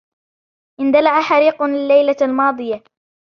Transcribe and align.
اندلع 0.79 1.21
حريق 1.21 1.61
الليلة 1.61 2.15
الماضية. 2.21 2.83